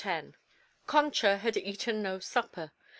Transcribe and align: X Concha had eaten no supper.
X 0.03 0.29
Concha 0.87 1.37
had 1.37 1.55
eaten 1.55 2.01
no 2.01 2.17
supper. 2.17 2.71